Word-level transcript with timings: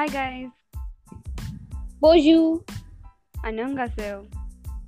Hi 0.00 0.08
guys. 0.08 0.48
Bonjour. 2.00 2.64
Anangaseo. 3.44 4.24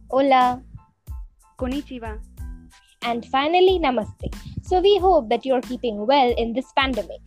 Hola. 0.08 0.62
Konnichiwa. 1.58 2.18
And 3.02 3.26
finally, 3.26 3.78
Namaste. 3.78 4.34
So 4.62 4.80
we 4.80 4.96
hope 4.96 5.28
that 5.28 5.44
you're 5.44 5.60
keeping 5.60 6.06
well 6.06 6.32
in 6.38 6.54
this 6.54 6.72
pandemic. 6.78 7.20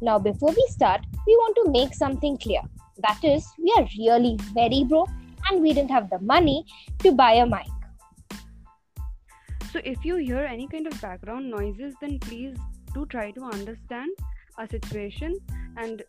Now, 0.00 0.18
before 0.18 0.48
we 0.48 0.66
start, 0.70 1.02
we 1.26 1.36
want 1.36 1.54
to 1.56 1.70
make 1.72 1.92
something 1.92 2.38
clear. 2.38 2.62
That 3.06 3.22
is, 3.22 3.44
we 3.58 3.70
are 3.76 3.86
really 3.98 4.38
very 4.54 4.84
broke 4.84 5.10
and 5.50 5.60
we 5.60 5.74
didn't 5.74 5.90
have 5.90 6.08
the 6.08 6.20
money 6.20 6.64
to 7.00 7.12
buy 7.12 7.32
a 7.32 7.44
mic. 7.44 7.68
So, 9.72 9.82
if 9.84 10.06
you 10.06 10.16
hear 10.16 10.38
any 10.38 10.68
kind 10.68 10.86
of 10.86 10.98
background 11.02 11.50
noises, 11.50 11.92
then 12.00 12.18
please 12.18 12.56
do 12.94 13.04
try 13.04 13.30
to 13.32 13.44
understand 13.44 14.08
our 14.56 14.66
situation 14.66 15.36
and 15.76 16.02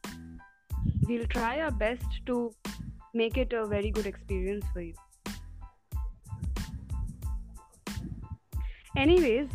we'll 1.07 1.27
try 1.27 1.61
our 1.61 1.71
best 1.71 2.05
to 2.25 2.53
make 3.13 3.37
it 3.37 3.53
a 3.53 3.65
very 3.65 3.91
good 3.91 4.05
experience 4.05 4.65
for 4.73 4.81
you. 4.81 4.93
Anyways, 8.95 9.47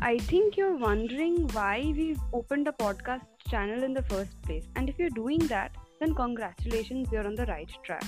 I 0.00 0.18
think 0.18 0.56
you're 0.56 0.76
wondering 0.76 1.48
why 1.48 1.92
we've 1.96 2.20
opened 2.32 2.68
a 2.68 2.72
podcast 2.72 3.22
channel 3.48 3.82
in 3.82 3.94
the 3.94 4.02
first 4.02 4.40
place. 4.42 4.64
And 4.76 4.88
if 4.88 4.98
you're 4.98 5.10
doing 5.10 5.38
that, 5.48 5.74
then 6.00 6.14
congratulations, 6.14 7.08
you're 7.10 7.26
on 7.26 7.34
the 7.34 7.46
right 7.46 7.70
track. 7.82 8.04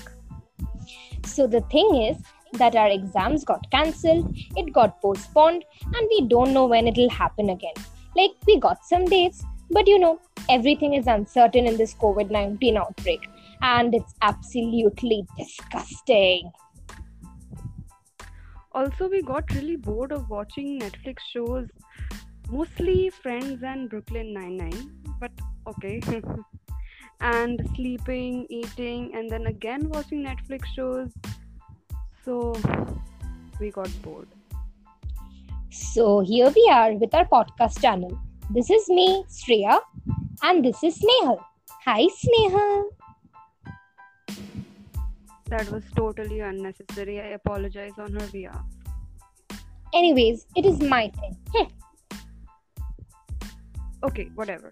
So, 1.24 1.46
the 1.46 1.62
thing 1.62 2.02
is 2.02 2.18
that 2.52 2.76
our 2.76 2.90
exams 2.90 3.44
got 3.44 3.68
cancelled, 3.70 4.34
it 4.56 4.72
got 4.72 5.00
postponed, 5.00 5.64
and 5.84 6.08
we 6.10 6.28
don't 6.28 6.52
know 6.52 6.66
when 6.66 6.86
it'll 6.86 7.10
happen 7.10 7.50
again. 7.50 7.74
Like, 8.16 8.32
we 8.46 8.58
got 8.58 8.84
some 8.84 9.04
dates, 9.04 9.42
but 9.70 9.88
you 9.88 9.98
know, 9.98 10.20
everything 10.50 10.94
is 10.94 11.06
uncertain 11.06 11.66
in 11.66 11.76
this 11.76 11.94
COVID 11.94 12.30
19 12.30 12.76
outbreak, 12.76 13.28
and 13.62 13.94
it's 13.94 14.14
absolutely 14.22 15.24
disgusting. 15.38 16.50
Also, 18.72 19.08
we 19.08 19.22
got 19.22 19.50
really 19.52 19.76
bored 19.76 20.12
of 20.12 20.28
watching 20.30 20.80
Netflix 20.80 21.18
shows, 21.32 21.68
mostly 22.48 23.10
Friends 23.10 23.62
and 23.62 23.90
Brooklyn 23.90 24.32
Nine-Nine, 24.32 24.90
but 25.20 25.32
okay. 25.66 26.00
and 27.20 27.60
sleeping, 27.74 28.46
eating, 28.48 29.12
and 29.14 29.28
then 29.28 29.46
again 29.46 29.88
watching 29.88 30.24
Netflix 30.24 30.66
shows. 30.74 31.10
So, 32.24 32.54
we 33.60 33.70
got 33.70 33.90
bored. 34.02 34.28
So, 35.70 36.20
here 36.20 36.50
we 36.50 36.70
are 36.72 36.94
with 36.94 37.14
our 37.14 37.26
podcast 37.26 37.80
channel. 37.80 38.18
This 38.50 38.70
is 38.70 38.88
me, 38.88 39.24
Sreya, 39.28 39.78
and 40.42 40.64
this 40.64 40.82
is 40.82 40.98
Snehal. 40.98 41.42
Hi, 41.84 42.06
Snehal. 42.22 42.84
That 45.46 45.70
was 45.70 45.82
totally 45.96 46.40
unnecessary. 46.40 47.20
I 47.20 47.28
apologize 47.38 47.92
on 47.98 48.12
her 48.14 48.26
behalf. 48.28 48.64
Anyways, 49.92 50.46
it 50.56 50.64
is 50.64 50.80
my 50.80 51.10
thing. 51.20 51.36
Okay, 54.02 54.30
whatever. 54.34 54.70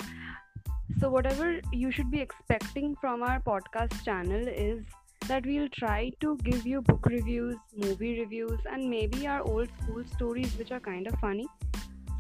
So, 1.01 1.11
whatever 1.11 1.61
you 1.73 1.91
should 1.91 2.11
be 2.11 2.21
expecting 2.21 2.97
from 3.01 3.23
our 3.23 3.41
podcast 3.41 4.03
channel 4.05 4.49
is 4.49 4.83
that 5.27 5.45
we'll 5.45 5.69
try 5.69 6.11
to 6.21 6.37
give 6.39 6.67
you 6.67 6.81
book 6.81 7.05
reviews, 7.07 7.57
movie 7.77 8.21
reviews, 8.21 8.59
and 8.73 8.89
maybe 8.89 9.27
our 9.27 9.43
old 9.43 9.69
school 9.83 10.03
stories, 10.15 10.57
which 10.57 10.73
are 10.73 10.81
kind 10.81 11.07
of 11.07 11.15
funny. 11.21 11.47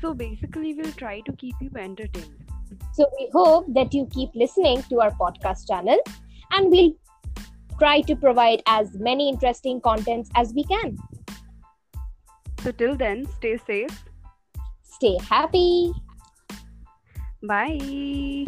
So, 0.02 0.12
basically, 0.12 0.74
we'll 0.74 0.92
try 0.92 1.20
to 1.20 1.32
keep 1.32 1.54
you 1.60 1.70
entertained. 1.76 2.47
So, 2.92 3.06
we 3.19 3.28
hope 3.33 3.66
that 3.74 3.94
you 3.94 4.06
keep 4.12 4.30
listening 4.34 4.83
to 4.91 5.00
our 5.00 5.11
podcast 5.12 5.66
channel 5.69 5.98
and 6.52 6.70
we'll 6.70 6.93
try 7.78 8.00
to 8.03 8.16
provide 8.16 8.62
as 8.66 8.94
many 8.94 9.28
interesting 9.28 9.81
contents 9.81 10.31
as 10.34 10.53
we 10.54 10.65
can. 10.65 10.97
So, 12.62 12.72
till 12.72 12.97
then, 12.97 13.26
stay 13.38 13.56
safe. 13.56 14.04
Stay 14.82 15.16
happy. 15.28 15.93
Bye. 17.43 18.47